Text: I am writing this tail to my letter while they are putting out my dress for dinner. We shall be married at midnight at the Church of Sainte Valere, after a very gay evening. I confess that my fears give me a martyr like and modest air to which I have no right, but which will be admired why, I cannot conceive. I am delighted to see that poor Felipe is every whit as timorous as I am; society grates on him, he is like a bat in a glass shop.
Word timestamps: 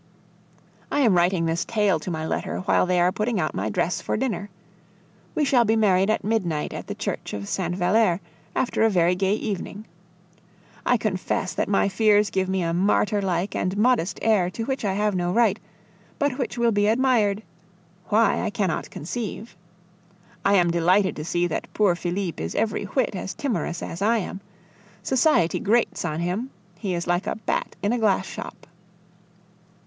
I 0.91 1.01
am 1.01 1.13
writing 1.13 1.45
this 1.45 1.63
tail 1.63 1.99
to 1.99 2.09
my 2.09 2.25
letter 2.25 2.61
while 2.61 2.87
they 2.87 2.99
are 2.99 3.11
putting 3.11 3.39
out 3.39 3.53
my 3.53 3.69
dress 3.69 4.01
for 4.01 4.17
dinner. 4.17 4.49
We 5.35 5.45
shall 5.45 5.63
be 5.63 5.75
married 5.75 6.09
at 6.09 6.23
midnight 6.23 6.73
at 6.73 6.87
the 6.87 6.95
Church 6.95 7.33
of 7.35 7.47
Sainte 7.47 7.75
Valere, 7.77 8.19
after 8.55 8.81
a 8.81 8.89
very 8.89 9.13
gay 9.13 9.35
evening. 9.35 9.85
I 10.87 10.97
confess 10.97 11.53
that 11.53 11.69
my 11.69 11.87
fears 11.87 12.31
give 12.31 12.49
me 12.49 12.63
a 12.63 12.73
martyr 12.73 13.21
like 13.21 13.55
and 13.55 13.77
modest 13.77 14.17
air 14.23 14.49
to 14.49 14.63
which 14.63 14.83
I 14.83 14.93
have 14.93 15.13
no 15.13 15.31
right, 15.31 15.59
but 16.17 16.39
which 16.39 16.57
will 16.57 16.71
be 16.71 16.87
admired 16.87 17.43
why, 18.07 18.41
I 18.41 18.49
cannot 18.49 18.89
conceive. 18.89 19.55
I 20.43 20.55
am 20.55 20.71
delighted 20.71 21.15
to 21.17 21.23
see 21.23 21.45
that 21.45 21.71
poor 21.75 21.93
Felipe 21.93 22.41
is 22.41 22.55
every 22.55 22.85
whit 22.85 23.15
as 23.15 23.35
timorous 23.35 23.83
as 23.83 24.01
I 24.01 24.17
am; 24.17 24.41
society 25.03 25.59
grates 25.59 26.03
on 26.03 26.21
him, 26.21 26.49
he 26.79 26.95
is 26.95 27.05
like 27.05 27.27
a 27.27 27.35
bat 27.35 27.75
in 27.83 27.93
a 27.93 27.99
glass 27.99 28.25
shop. 28.25 28.65